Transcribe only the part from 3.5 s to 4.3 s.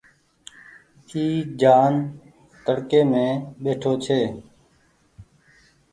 ٻيٺو ڇي۔